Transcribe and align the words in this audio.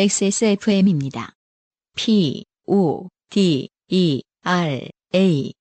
XSFM입니다. 0.00 1.32
P, 1.96 2.44
O, 2.68 3.08
D, 3.30 3.68
E, 3.88 4.22
R, 4.44 4.88
A. 5.16 5.52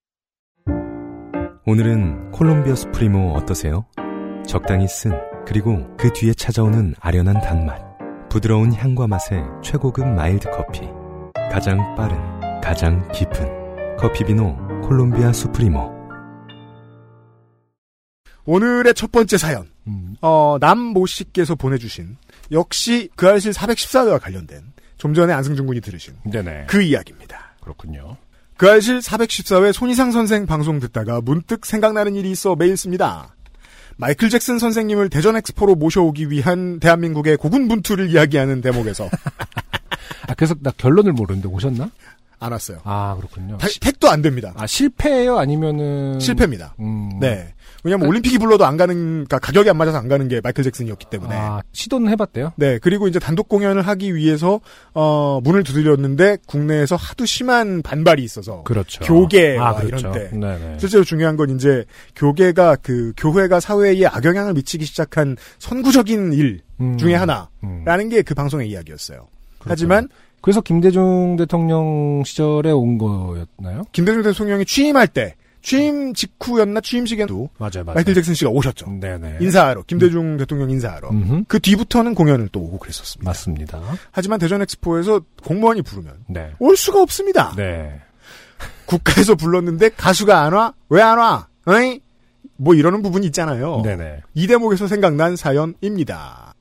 오늘은 1.65 2.29
콜롬비아 2.29 2.75
수프리모 2.75 3.31
어떠세요? 3.31 3.87
적당히 4.45 4.87
쓴, 4.87 5.13
그리고 5.47 5.87
그 5.97 6.13
뒤에 6.13 6.35
찾아오는 6.35 6.93
아련한 6.99 7.41
단맛. 7.41 7.81
부드러운 8.29 8.71
향과 8.71 9.07
맛의 9.07 9.41
최고급 9.63 10.05
mild 10.07 10.51
커피. 10.51 10.81
가장 11.51 11.95
빠른, 11.95 12.15
가장 12.61 13.11
깊은. 13.11 13.97
커피비노 13.97 14.83
콜롬비아 14.87 15.33
수프리모. 15.33 15.96
오늘의 18.47 18.93
첫 18.95 19.11
번째 19.11 19.37
사연. 19.37 19.69
음. 19.87 20.15
어, 20.21 20.57
남모 20.59 21.05
씨께서 21.05 21.55
보내주신 21.55 22.17
역시 22.51 23.09
그 23.15 23.27
알실 23.27 23.51
414회와 23.51 24.19
관련된 24.19 24.63
좀 24.97 25.13
전에 25.13 25.33
안승준 25.33 25.67
군이 25.67 25.81
들으신 25.81 26.15
네네. 26.23 26.65
그 26.67 26.81
이야기입니다. 26.81 27.55
그렇군요. 27.61 28.17
그 28.55 28.69
알실 28.69 28.99
414회 28.99 29.73
손희상 29.73 30.11
선생 30.11 30.45
방송 30.45 30.79
듣다가 30.79 31.21
문득 31.21 31.65
생각나는 31.65 32.15
일이 32.15 32.31
있어 32.31 32.55
메일 32.55 32.77
씁니다. 32.77 33.35
마이클 33.97 34.29
잭슨 34.29 34.59
선생님을 34.59 35.09
대전 35.09 35.35
엑스포로 35.35 35.75
모셔오기 35.75 36.29
위한 36.29 36.79
대한민국의 36.79 37.37
고군분투를 37.37 38.09
이야기하는 38.11 38.61
대목에서 38.61 39.09
아, 40.27 40.33
그래서 40.35 40.55
나 40.61 40.71
결론을 40.71 41.13
모르는데 41.13 41.49
오셨나? 41.49 41.89
안 42.39 42.51
왔어요. 42.51 42.79
아, 42.83 43.15
그렇군요. 43.17 43.57
타- 43.57 43.67
택도 43.81 44.09
안 44.09 44.21
됩니다. 44.21 44.53
아, 44.57 44.67
실패예요? 44.67 45.37
아니면은. 45.39 46.19
실패입니다. 46.19 46.75
음. 46.79 47.09
네. 47.19 47.53
왜냐면 47.83 48.07
올림픽이 48.07 48.37
불러도 48.37 48.65
안 48.65 48.75
가는, 48.75 48.95
그러니까 48.95 49.39
가격이 49.39 49.69
안 49.69 49.77
맞아서 49.77 49.97
안 49.97 50.07
가는 50.07 50.27
게 50.27 50.41
마이클 50.43 50.63
잭슨이었기 50.63 51.05
때문에. 51.09 51.35
아, 51.35 51.61
시도는 51.71 52.11
해봤대요? 52.11 52.53
네, 52.57 52.79
그리고 52.79 53.07
이제 53.07 53.17
단독 53.19 53.47
공연을 53.47 53.81
하기 53.83 54.13
위해서 54.15 54.59
어 54.93 55.39
문을 55.43 55.63
두드렸는데 55.63 56.37
국내에서 56.47 56.95
하도 56.95 57.25
심한 57.25 57.81
반발이 57.81 58.23
있어서 58.23 58.63
그렇죠. 58.63 59.03
교계와 59.05 59.69
아, 59.69 59.75
그렇죠. 59.75 60.09
이런 60.09 60.11
때 60.11 60.29
네네. 60.37 60.77
실제로 60.79 61.03
중요한 61.03 61.37
건 61.37 61.55
이제 61.55 61.85
교계가 62.15 62.77
그 62.81 63.13
교회가 63.15 63.59
사회에 63.59 64.05
악영향을 64.05 64.53
미치기 64.53 64.83
시작한 64.85 65.37
선구적인 65.59 66.33
일 66.33 66.61
음. 66.81 66.97
중에 66.97 67.15
하나라는 67.15 67.47
음. 67.63 68.09
게그 68.09 68.33
방송의 68.33 68.69
이야기였어요. 68.69 69.27
하지만 69.59 70.07
그래서 70.47 70.61
김대중 70.61 71.35
대통령 71.35 72.23
시절에 72.25 72.71
온 72.71 72.97
거였나요? 72.97 73.81
김대중 73.91 74.23
대통령이 74.23 74.63
취임할 74.63 75.09
때 75.09 75.35
취임 75.61 76.13
직후였나 76.13 76.79
취임식에도 76.79 77.49
맞아요, 77.57 77.83
맞아요. 77.83 77.95
마이클 77.95 78.13
잭슨 78.13 78.33
씨가 78.33 78.49
오셨죠. 78.51 78.89
네네. 79.01 79.39
인사하러 79.41 79.83
김대중 79.87 80.37
대통령 80.37 80.69
인사하러 80.69 81.09
음흠. 81.09 81.43
그 81.49 81.59
뒤부터는 81.59 82.15
공연을 82.15 82.47
또 82.53 82.61
오고 82.61 82.77
그랬었습니다. 82.79 83.29
맞습니다. 83.29 83.81
하지만 84.11 84.39
대전 84.39 84.61
엑스포에서 84.61 85.19
공무원이 85.43 85.81
부르면 85.81 86.13
네. 86.29 86.53
올 86.59 86.77
수가 86.77 87.01
없습니다. 87.01 87.53
네. 87.57 87.99
국가에서 88.85 89.35
불렀는데 89.35 89.89
가수가 89.97 90.43
안 90.43 90.53
와? 90.53 90.73
왜 90.87 91.01
안 91.01 91.17
와? 91.17 91.49
어이? 91.65 91.99
뭐 92.55 92.73
이러는 92.73 93.01
부분이 93.01 93.25
있잖아요. 93.25 93.81
네네. 93.83 94.21
이 94.33 94.47
대목에서 94.47 94.87
생각난 94.87 95.35
사연입니다. 95.35 96.53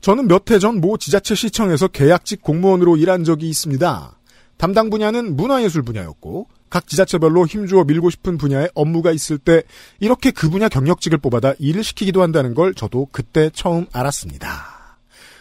저는 0.00 0.28
몇 0.28 0.50
해 0.50 0.58
전 0.58 0.80
모 0.80 0.96
지자체 0.96 1.34
시청에서 1.34 1.88
계약직 1.88 2.42
공무원으로 2.42 2.96
일한 2.96 3.24
적이 3.24 3.48
있습니다. 3.48 4.16
담당 4.56 4.90
분야는 4.90 5.36
문화예술 5.36 5.82
분야였고 5.82 6.48
각 6.70 6.86
지자체별로 6.86 7.46
힘주어 7.46 7.84
밀고 7.84 8.10
싶은 8.10 8.36
분야에 8.38 8.68
업무가 8.74 9.10
있을 9.12 9.38
때 9.38 9.62
이렇게 10.00 10.30
그 10.30 10.50
분야 10.50 10.68
경력직을 10.68 11.18
뽑아다 11.18 11.54
일을 11.58 11.82
시키기도 11.82 12.22
한다는 12.22 12.54
걸 12.54 12.74
저도 12.74 13.08
그때 13.10 13.50
처음 13.54 13.86
알았습니다. 13.92 14.98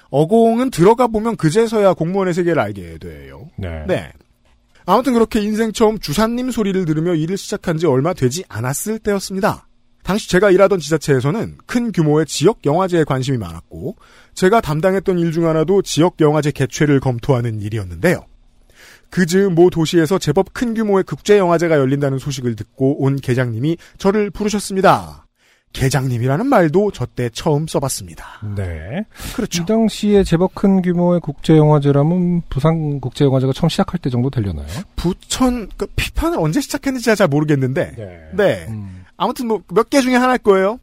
어공은 0.09 0.71
들어가 0.71 1.07
보면 1.07 1.35
그제서야 1.35 1.93
공무원의 1.93 2.33
세계를 2.33 2.61
알게 2.61 2.97
돼요. 2.99 3.49
네. 3.57 3.83
네. 3.87 4.11
아무튼 4.85 5.13
그렇게 5.13 5.41
인생 5.41 5.73
처음 5.73 5.99
주사님 5.99 6.49
소리를 6.49 6.85
들으며 6.85 7.13
일을 7.13 7.37
시작한 7.37 7.77
지 7.77 7.85
얼마 7.87 8.13
되지 8.13 8.45
않았을 8.47 8.99
때였습니다. 8.99 9.66
당시 10.07 10.29
제가 10.29 10.51
일하던 10.51 10.79
지자체에서는 10.79 11.57
큰 11.65 11.91
규모의 11.91 12.25
지역 12.25 12.59
영화제에 12.65 13.03
관심이 13.03 13.37
많았고 13.37 13.97
제가 14.35 14.61
담당했던 14.61 15.19
일 15.19 15.33
중 15.33 15.45
하나도 15.47 15.81
지역 15.81 16.15
영화제 16.21 16.51
개최를 16.51 17.01
검토하는 17.01 17.59
일이었는데요. 17.59 18.21
그 19.09 19.25
즈음 19.25 19.53
모 19.53 19.69
도시에서 19.69 20.17
제법 20.17 20.53
큰 20.53 20.73
규모의 20.73 21.03
국제 21.03 21.37
영화제가 21.37 21.75
열린다는 21.77 22.19
소식을 22.19 22.55
듣고 22.55 23.03
온 23.03 23.17
계장님이 23.17 23.75
저를 23.97 24.31
부르셨습니다. 24.31 25.25
계장님이라는 25.73 26.45
말도 26.47 26.91
저 26.91 27.05
때 27.05 27.29
처음 27.33 27.67
써봤습니다. 27.67 28.25
네. 28.55 29.03
그렇죠. 29.35 29.63
이 29.63 29.65
당시에 29.65 30.23
제법 30.23 30.55
큰 30.55 30.81
규모의 30.81 31.19
국제영화제라면 31.19 32.43
부산국제영화제가 32.49 33.51
처음 33.51 33.67
시작할 33.67 33.99
때 33.99 34.09
정도 34.09 34.29
되려나요? 34.29 34.67
부천 34.95 35.67
그 35.75 35.85
피판을 35.97 36.39
언제 36.39 36.61
시작했는지 36.61 37.13
잘 37.13 37.27
모르겠는데 37.27 37.91
네. 37.97 38.29
네. 38.33 38.65
음. 38.69 38.96
아무튼 39.17 39.47
뭐 39.47 39.61
몇 39.71 39.89
개 39.89 40.01
중에 40.01 40.15
하나일 40.15 40.39
거예요. 40.39 40.79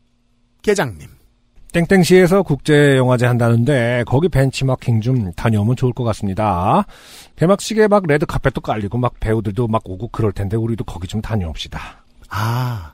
계장님. 0.62 1.08
땡땡시에서 1.72 2.42
국제영화제 2.44 3.26
한다는데 3.26 4.04
거기 4.06 4.28
벤치마킹 4.28 5.00
좀 5.00 5.32
다녀오면 5.32 5.74
좋을 5.74 5.92
것 5.92 6.04
같습니다. 6.04 6.84
개막식에 7.36 7.88
막 7.88 8.04
레드 8.06 8.26
카펫도 8.26 8.60
깔리고 8.60 8.96
막 8.98 9.18
배우들도 9.18 9.66
막 9.66 9.82
오고 9.84 10.08
그럴 10.08 10.30
텐데 10.32 10.56
우리도 10.56 10.84
거기 10.84 11.08
좀 11.08 11.20
다녀옵시다. 11.20 12.04
아 12.30 12.92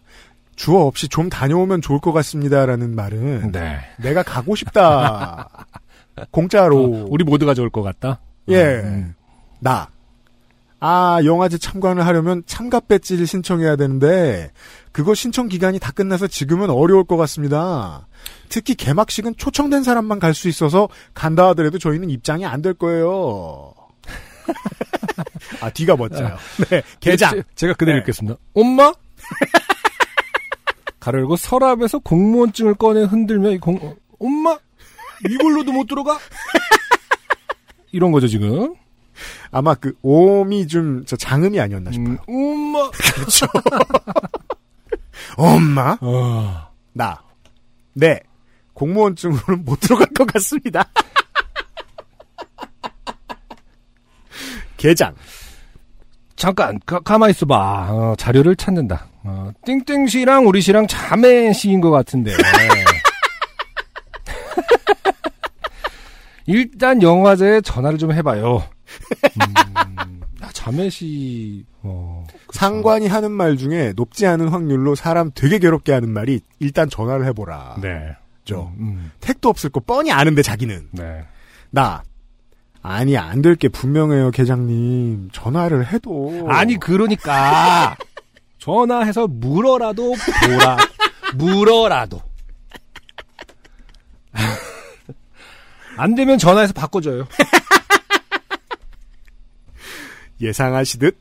주어 0.57 0.87
없이 0.87 1.09
좀 1.09 1.29
다녀오면 1.29 1.83
좋을 1.83 2.01
것 2.01 2.13
같습니다라는 2.13 2.95
말은 2.95 3.53
네. 3.53 3.81
내가 3.99 4.23
가고 4.23 4.55
싶다. 4.57 5.49
공짜로 6.31 6.85
어, 6.85 7.07
우리 7.09 7.23
모두가 7.25 7.53
좋을 7.55 7.69
것 7.71 7.83
같다. 7.83 8.21
예. 8.49 8.65
음. 8.65 9.15
나. 9.59 9.89
아, 10.83 11.21
영화제 11.25 11.59
참관을 11.59 12.07
하려면 12.07 12.43
참가 12.47 12.81
배지를 12.81 13.27
신청해야 13.27 13.77
되는데, 13.77 14.51
그거 14.93 15.15
신청 15.15 15.49
기간이 15.49 15.79
다 15.79 15.93
끝나서 15.93 16.27
지금은 16.27 16.69
어려울 16.71 17.05
것 17.05 17.17
같습니다. 17.17 18.09
특히 18.49 18.75
개막식은 18.75 19.37
초청된 19.37 19.83
사람만 19.85 20.19
갈 20.19 20.35
수 20.35 20.49
있어서 20.49 20.89
간다 21.15 21.49
하더라도 21.49 21.79
저희는 21.79 22.11
입장이 22.11 22.45
안 22.47 22.61
될 22.63 22.75
거예요. 22.75 23.73
아, 25.61 25.71
뒤가 25.71 25.97
멋져요. 25.97 26.37
네, 26.71 26.83
개장. 27.01 27.31
제, 27.33 27.43
제가 27.55 27.75
그대로 27.75 27.97
네. 27.97 28.01
읽겠습니다. 28.01 28.37
엄마? 28.55 28.93
가로 30.99 31.19
열고 31.21 31.37
서랍에서 31.37 31.99
공무원증을 32.01 32.75
꺼내 32.75 33.03
흔들며 33.05 33.53
이 33.53 33.59
공, 33.59 33.77
어, 33.81 33.95
엄마? 34.19 34.59
이걸로도 35.29 35.73
못 35.73 35.87
들어가? 35.87 36.19
이런 37.93 38.13
거죠, 38.13 38.27
지금. 38.29 38.75
아마 39.51 39.75
그, 39.75 39.95
오음이 40.03 40.67
좀, 40.67 41.05
저 41.07 41.17
장음이 41.17 41.59
아니었나 41.61 41.91
싶어요. 41.93 42.17
음, 42.29 42.35
엄마? 42.35 42.91
그렇죠. 42.91 43.47
엄마? 45.41 45.97
어, 46.03 46.69
나. 46.93 47.19
네. 47.95 48.21
공무원증으로는 48.75 49.65
못 49.65 49.81
들어갈 49.81 50.07
것 50.09 50.27
같습니다. 50.27 50.85
개장. 54.77 55.15
잠깐, 56.37 56.79
가, 56.87 57.01
가만히 57.01 57.33
있어봐. 57.33 57.89
어, 57.91 58.15
자료를 58.19 58.55
찾는다. 58.57 59.07
어, 59.25 59.51
띵띵 59.65 60.07
씨랑 60.07 60.47
우리 60.47 60.61
씨랑 60.61 60.87
자매 60.87 61.53
씨인 61.53 61.81
것 61.81 61.91
같은데. 61.91 62.33
일단 66.47 67.03
영화제에 67.03 67.61
전화를 67.61 67.99
좀 67.99 68.13
해봐요. 68.13 68.63
음, 69.41 70.21
아, 70.41 70.49
자매 70.53 70.89
씨, 70.91 71.65
어. 71.83 72.27
상관이 72.53 73.07
하는 73.07 73.31
말 73.33 73.57
중에 73.57 73.93
높지 73.97 74.27
않은 74.27 74.49
확률로 74.49 74.95
사람 74.95 75.31
되게 75.35 75.59
괴롭게 75.59 75.93
하는 75.93 76.11
말이 76.11 76.41
일단 76.59 76.91
전화를 76.91 77.25
해보라. 77.27 77.77
네. 77.81 78.15
죠. 78.45 78.73
음, 78.79 79.11
택도 79.21 79.49
없을 79.49 79.71
거 79.71 79.81
뻔히 79.81 80.13
아는데 80.13 80.43
자기는. 80.43 80.89
네. 80.93 81.25
나. 81.71 82.03
아니, 82.83 83.17
안 83.19 83.43
될 83.43 83.57
게 83.57 83.69
분명해요, 83.69 84.31
계장님. 84.31 85.31
전화를 85.33 85.93
해도. 85.93 86.47
아니, 86.49 86.79
그러니까. 86.79 87.95
전화해서 88.59 89.27
물어라도 89.27 90.15
보라. 90.47 90.77
물어라도. 91.37 92.23
안 95.97 96.15
되면 96.15 96.39
전화해서 96.39 96.73
바꿔줘요. 96.73 97.27
예상하시듯 100.41 101.19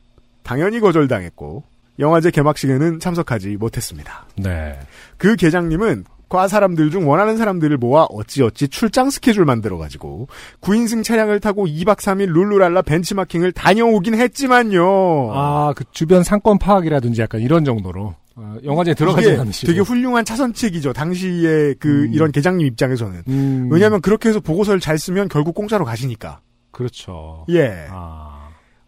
당연히 0.50 0.80
거절당했고, 0.80 1.64
영화제 2.00 2.32
개막식에는 2.32 3.00
참석하지 3.00 3.58
못했습니다. 3.58 4.26
네. 4.36 4.80
그 5.18 5.36
계장님은 5.36 6.06
과 6.28 6.48
사람들 6.48 6.90
중 6.90 7.08
원하는 7.08 7.38
사람들을 7.38 7.78
모아 7.78 8.06
어찌어찌 8.06 8.68
출장 8.68 9.12
스케줄 9.12 9.46
만들어가지고 9.46 10.28
9인승 10.62 11.04
차량을 11.04 11.40
타고 11.40 11.66
2박 11.66 11.98
3일 11.98 12.32
룰루랄라 12.34 12.82
벤치마킹을 12.84 13.52
다녀오긴 13.52 14.16
했지만요. 14.16 15.32
아, 15.34 15.74
그 15.76 15.84
주변 15.92 16.24
상권 16.24 16.58
파악이라든지 16.58 17.22
약간 17.22 17.42
이런 17.42 17.64
정도로. 17.64 18.16
어, 18.36 18.56
영화제에 18.64 18.96
들어가지 18.96 19.32
않으시고. 19.32 19.68
되게 19.72 19.82
훌륭한 19.82 20.26
차선책이죠. 20.26 20.94
당시에 20.94 21.76
그 21.80 22.06
음. 22.06 22.14
이런 22.14 22.32
계장님 22.32 22.66
입장에서는. 22.66 23.24
음, 23.28 23.70
왜냐하면 23.72 24.02
그렇게 24.02 24.30
해서 24.30 24.40
보고서를 24.40 24.80
잘 24.80 24.98
쓰면 24.98 25.30
결국 25.30 25.54
공짜로 25.54 25.86
가시니까. 25.86 26.42
그렇죠. 26.72 27.46
예. 27.50 27.88
아. 27.90 28.29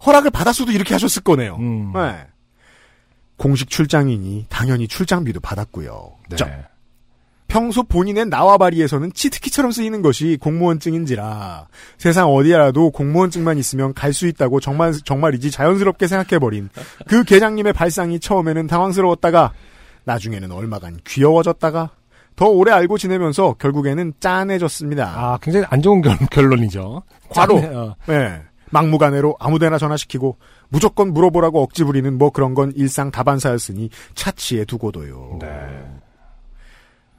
허락을 0.06 0.32
받았어도 0.32 0.72
이렇게 0.72 0.94
하셨을 0.94 1.24
거네요. 1.24 1.56
음. 1.58 1.92
네. 1.94 2.26
공식 3.38 3.70
출장이니 3.70 4.48
당연히 4.50 4.88
출장비도 4.88 5.40
받았고요. 5.40 6.12
네. 6.30 6.36
저, 6.36 6.48
평소 7.48 7.84
본인의 7.84 8.28
나와바리에서는 8.28 9.12
치트키처럼 9.14 9.72
쓰이는 9.72 10.02
것이 10.02 10.38
공무원증인지라 10.40 11.68
세상 11.98 12.30
어디라도 12.30 12.92
공무원증만 12.92 13.58
있으면 13.58 13.94
갈 13.94 14.14
수 14.14 14.28
있다고 14.28 14.62
정말 14.62 14.94
정말이지 14.94 15.52
자연스럽게 15.52 16.08
생각해버린 16.08 16.70
그 17.08 17.24
계장님의 17.26 17.74
발상이 17.74 18.20
처음에는 18.22 18.68
당황스러웠다가 18.68 19.52
나중에는 20.06 20.52
얼마간 20.52 21.00
귀여워졌다가 21.06 21.90
더 22.38 22.46
오래 22.46 22.72
알고 22.72 22.98
지내면서 22.98 23.56
결국에는 23.60 24.14
짠해졌습니다. 24.20 25.06
아, 25.06 25.38
굉장히 25.42 25.66
안 25.70 25.82
좋은 25.82 26.02
결, 26.02 26.18
결론이죠. 26.32 27.04
과로. 27.30 27.60
짠해, 27.62 27.76
어. 27.76 27.96
네. 28.08 28.42
막무가내로 28.72 29.36
아무데나 29.40 29.78
전화시키고 29.78 30.38
무조건 30.70 31.14
물어보라고 31.14 31.62
억지 31.62 31.84
부리는 31.84 32.18
뭐 32.18 32.32
그런 32.32 32.54
건 32.54 32.72
일상 32.76 33.12
다반사였으니 33.12 33.90
차치에 34.16 34.66
두고도요. 34.66 35.38
네. 35.42 35.48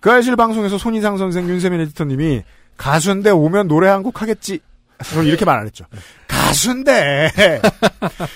그 0.00 0.10
알실 0.10 0.34
방송에서 0.36 0.78
손희상 0.78 1.16
선생 1.18 1.48
윤세민 1.48 1.80
에디터님이 1.80 2.42
가수인데 2.76 3.30
오면 3.30 3.68
노래 3.68 3.88
한 3.88 4.02
곡 4.02 4.20
하겠지. 4.22 4.60
저는 5.04 5.26
이렇게 5.26 5.44
말 5.44 5.58
안 5.58 5.66
했죠. 5.66 5.84
가수인데 6.28 7.30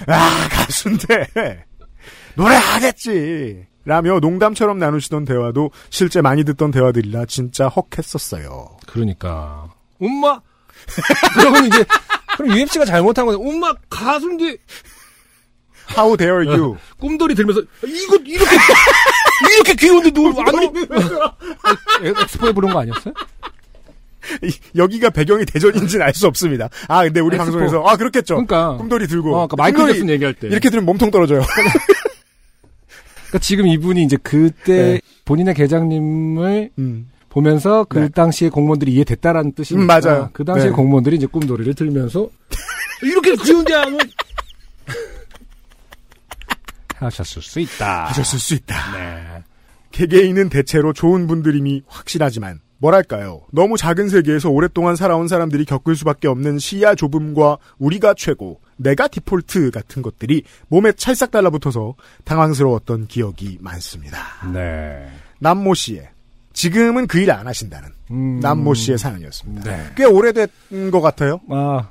아 0.08 0.48
가수인데 0.50 1.64
노래 2.34 2.54
하겠지. 2.54 3.66
라며 3.84 4.18
농담처럼 4.18 4.78
나누시던 4.80 5.24
대화도 5.24 5.70
실제 5.90 6.20
많이 6.20 6.42
듣던 6.42 6.72
대화들이라 6.72 7.26
진짜 7.26 7.68
헉했었어요. 7.68 8.76
그러니까. 8.86 9.68
엄마! 10.00 10.40
그러면 11.34 11.66
이제, 11.66 11.84
그럼 12.36 12.56
UMC가 12.56 12.84
잘못한 12.84 13.26
거죠. 13.26 13.38
엄마, 13.40 13.72
가수인데, 13.88 14.56
How 15.96 16.16
dare 16.16 16.46
you? 16.48 16.76
꿈돌이 16.98 17.34
들면서, 17.34 17.60
이거, 17.86 18.16
이렇게, 18.24 18.56
이렇게 19.54 19.74
귀여운데 19.74 20.10
너안 20.10 20.54
오? 20.54 20.72
엑스포에 22.02 22.52
부른 22.52 22.72
거 22.72 22.80
아니었어요? 22.80 23.14
이- 24.42 24.52
여기가 24.74 25.10
배경이 25.10 25.44
대전인지는 25.44 26.04
알 26.04 26.12
수 26.12 26.26
없습니다. 26.26 26.68
아 26.88 27.04
근데 27.04 27.20
우리 27.20 27.36
엑스포. 27.36 27.44
방송에서 27.52 27.84
아 27.86 27.96
그렇겠죠. 27.96 28.34
그러니까. 28.34 28.76
꿈돌이 28.76 29.06
들고 29.06 29.36
어, 29.36 29.42
아까 29.44 29.54
마이클 29.54 29.86
잭슨 29.86 30.08
얘기할 30.10 30.34
때. 30.34 30.48
이렇게 30.48 30.68
들으면 30.68 30.86
몸통 30.86 31.12
떨어져요. 31.12 31.42
그러니까 33.28 33.38
지금 33.40 33.68
이분이 33.68 34.02
이제 34.02 34.16
그때 34.20 34.74
네. 34.94 35.00
본인의 35.24 35.54
계장님을 35.54 36.70
음. 36.78 37.08
보면서 37.36 37.84
그 37.84 37.98
네. 37.98 38.08
당시에 38.08 38.48
공무원들이 38.48 38.94
이해됐다라는 38.94 39.52
뜻이니까. 39.52 39.82
음, 39.82 39.86
맞아요. 39.86 40.30
그 40.32 40.42
당시에 40.42 40.70
네. 40.70 40.74
공무원들이 40.74 41.16
이제 41.16 41.26
꿈돌이를 41.26 41.74
들면서 41.74 42.30
이렇게 43.02 43.32
안 43.74 43.92
오? 43.94 43.98
하셨을 46.96 47.42
수 47.42 47.60
있다. 47.60 48.06
하셨을 48.06 48.38
수 48.38 48.54
있다. 48.54 48.74
네. 48.96 49.44
개개인은 49.90 50.48
대체로 50.48 50.94
좋은 50.94 51.26
분들임이 51.26 51.82
확실하지만 51.86 52.60
뭐랄까요. 52.78 53.42
너무 53.52 53.76
작은 53.76 54.08
세계에서 54.08 54.48
오랫동안 54.48 54.96
살아온 54.96 55.28
사람들이 55.28 55.66
겪을 55.66 55.94
수밖에 55.94 56.28
없는 56.28 56.58
시야 56.58 56.94
좁음과 56.94 57.58
우리가 57.78 58.14
최고, 58.14 58.60
내가 58.76 59.08
디폴트 59.08 59.72
같은 59.72 60.00
것들이 60.00 60.42
몸에 60.68 60.92
찰싹 60.92 61.30
달라붙어서 61.30 61.96
당황스러웠던 62.24 63.08
기억이 63.08 63.58
많습니다. 63.60 64.18
네. 64.52 65.06
남모 65.38 65.74
씨의 65.74 66.15
지금은 66.56 67.06
그 67.06 67.18
일 67.20 67.30
안 67.30 67.46
하신다는 67.46 67.90
음. 68.10 68.40
남모 68.40 68.74
씨의 68.74 68.98
사연이었습니다. 68.98 69.70
네. 69.70 69.84
꽤 69.94 70.04
오래된 70.04 70.48
것 70.90 71.00
같아요. 71.02 71.40
아, 71.50 71.90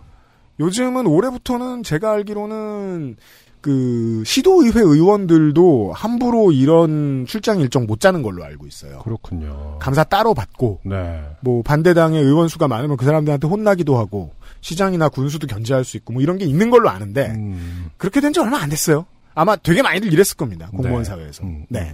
요즘은 0.60 1.06
올해부터는 1.06 1.84
제가 1.84 2.12
알기로는 2.14 3.16
그 3.62 4.24
시도의회 4.26 4.80
의원들도 4.80 5.92
함부로 5.94 6.52
이런 6.52 7.26
출장 7.28 7.60
일정 7.60 7.86
못 7.86 8.00
짜는 8.00 8.22
걸로 8.22 8.44
알고 8.44 8.66
있어요. 8.68 9.00
그렇군요. 9.00 9.78
감사 9.80 10.04
따로 10.04 10.34
받고 10.34 10.82
네. 10.86 11.24
뭐 11.42 11.62
반대당의 11.64 12.22
의원 12.24 12.48
수가 12.48 12.68
많으면 12.68 12.98
그 12.98 13.06
사람들한테 13.06 13.48
혼나기도 13.48 13.98
하고 13.98 14.32
시장이나 14.62 15.10
군수도 15.10 15.46
견제할 15.48 15.84
수 15.84 15.98
있고 15.98 16.14
뭐 16.14 16.22
이런 16.22 16.38
게 16.38 16.46
있는 16.46 16.70
걸로 16.70 16.90
아는데 16.90 17.32
음. 17.32 17.90
그렇게 17.98 18.20
된 18.22 18.32
지 18.34 18.40
얼마 18.40 18.60
안 18.60 18.70
됐어요. 18.70 19.06
아마 19.36 19.56
되게 19.58 19.82
많이들 19.82 20.12
이랬을 20.14 20.38
겁니다. 20.38 20.70
공무원 20.72 21.04
네. 21.04 21.10
사회에서. 21.10 21.44
음. 21.44 21.66
네. 21.70 21.92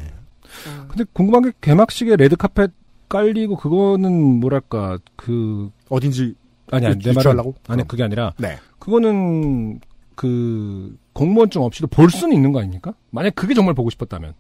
근데 0.89 1.03
궁금한 1.13 1.43
게 1.43 1.51
개막식에 1.61 2.15
레드카펫 2.15 2.71
깔리고 3.09 3.57
그거는 3.57 4.39
뭐랄까 4.39 4.97
그 5.15 5.69
어딘지 5.89 6.35
아니 6.71 6.85
아니 6.85 6.97
내 6.97 7.09
말은 7.09 7.17
유추하려고? 7.19 7.55
아니 7.67 7.77
그럼. 7.77 7.87
그게 7.87 8.03
아니라 8.03 8.33
네. 8.37 8.57
그거는 8.79 9.79
그 10.15 10.95
공무원증 11.13 11.61
없이도 11.61 11.87
볼 11.87 12.09
수는 12.09 12.35
있는 12.35 12.51
거 12.51 12.59
아닙니까? 12.59 12.93
만약 13.09 13.35
그게 13.35 13.53
정말 13.53 13.73
보고 13.73 13.89
싶었다면 13.89 14.33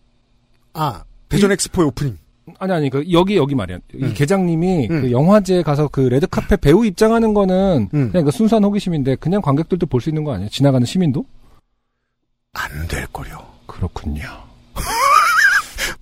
아 0.73 1.03
대전 1.29 1.51
엑스포의 1.51 1.87
오프닝. 1.89 2.17
아니 2.59 2.73
아니 2.73 2.89
그 2.89 3.03
여기 3.11 3.35
여기 3.37 3.55
말이야 3.55 3.77
이 3.93 4.03
음. 4.03 4.13
계장님이 4.13 4.87
음. 4.89 5.01
그 5.01 5.11
영화제에 5.11 5.61
가서 5.63 5.87
그 5.89 6.01
레드카펫 6.01 6.59
배우 6.61 6.85
입장하는 6.85 7.33
거는 7.33 7.89
음. 7.93 8.11
그냥 8.11 8.25
그 8.25 8.31
순수한 8.31 8.63
호기심인데 8.63 9.15
그냥 9.17 9.41
관객들도 9.41 9.85
볼 9.87 10.01
수 10.01 10.09
있는 10.09 10.23
거 10.23 10.33
아니에요? 10.33 10.49
지나가는 10.49 10.85
시민도? 10.85 11.25
안 12.53 12.87
될 12.87 13.05
거려. 13.07 13.45
그렇군요. 13.65 14.23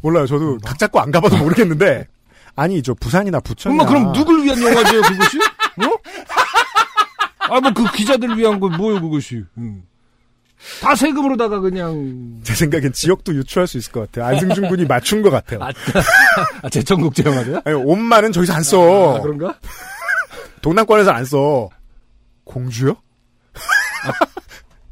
몰라요. 0.01 0.25
저도 0.27 0.57
각 0.63 0.77
잡고 0.79 0.99
안 0.99 1.11
가봐도 1.11 1.37
모르겠는데 1.37 2.07
아니 2.55 2.81
저 2.83 2.93
부산이나 2.93 3.39
부천이나 3.39 3.83
엄마 3.83 3.89
그럼 3.91 4.13
누굴 4.13 4.43
위한 4.43 4.61
영화제요 4.61 5.01
그것이? 5.01 5.37
어? 5.39 5.91
아뭐 7.51 7.73
그 7.73 7.91
기자들 7.93 8.37
위한 8.37 8.59
거 8.59 8.69
뭐요 8.69 9.01
그것이? 9.01 9.43
음. 9.57 9.83
다 10.81 10.93
세금으로다가 10.93 11.59
그냥 11.61 12.41
제 12.43 12.53
생각엔 12.53 12.91
지역도 12.91 13.33
유추할 13.33 13.65
수 13.65 13.77
있을 13.77 13.91
것 13.93 14.01
같아요. 14.11 14.25
안승준 14.25 14.67
군이 14.67 14.85
맞춘 14.85 15.21
것 15.21 15.29
같아요. 15.29 15.61
아 16.61 16.69
제천국제 16.69 17.23
영화제야? 17.25 17.61
아니, 17.63 17.75
옷만은 17.75 18.31
저기서 18.33 18.53
안 18.53 18.63
써. 18.63 19.17
아, 19.17 19.21
그런가? 19.21 19.57
동남권에서 20.61 21.11
안 21.11 21.23
써. 21.23 21.69
공주요? 22.43 22.95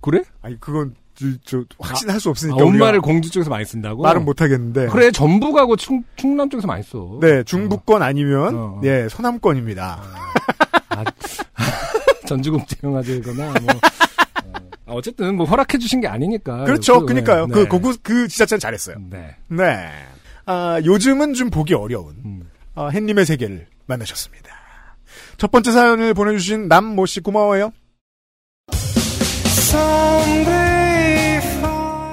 그래? 0.02 0.22
아니 0.42 0.58
그건 0.60 0.96
저, 1.18 1.28
저 1.44 1.64
확신할 1.80 2.20
수 2.20 2.30
아, 2.30 2.32
없으니까 2.32 2.56
우리가 2.58 2.86
엄마를 2.86 3.02
공주 3.02 3.32
쪽에서 3.32 3.50
많이 3.50 3.66
쓴다고? 3.66 4.04
말은 4.04 4.24
못 4.24 4.42
하겠는데. 4.42 4.88
그래 4.88 5.12
전북하고 5.12 5.76
충, 5.76 6.04
충남 6.16 6.50
쪽에서 6.50 6.68
많이 6.68 6.84
써. 6.84 7.18
네, 7.22 7.44
중부권 7.44 8.04
아니면 8.04 8.56
어, 8.56 8.60
어. 8.60 8.82
예, 8.84 9.08
서남권입니다. 9.10 10.02
아, 10.90 11.04
전주국제영화제거나 12.28 13.46
뭐. 13.62 13.74
어, 14.86 14.96
어쨌든 14.96 15.36
뭐 15.36 15.46
허락해 15.46 15.80
주신 15.80 16.02
게 16.02 16.08
아니니까. 16.08 16.64
그렇죠. 16.64 17.02
그, 17.02 17.08
그니까요. 17.08 17.48
네. 17.48 17.54
그, 17.54 17.68
그, 17.68 17.98
그 18.02 18.28
지자체는 18.28 18.60
잘했어요. 18.60 18.98
네. 19.10 19.36
네. 19.50 19.90
아, 20.46 20.80
요즘은 20.84 21.34
좀 21.34 21.50
보기 21.50 21.74
어려운, 21.74 22.16
음. 22.24 22.50
아, 22.76 22.88
햇님의 22.88 23.26
세계를 23.26 23.68
만나셨습니다. 23.86 24.50
첫 25.38 25.52
번째 25.52 25.72
사연을 25.72 26.14
보내주신 26.14 26.68
남모 26.68 27.06
씨 27.06 27.20
고마워요. 27.20 27.72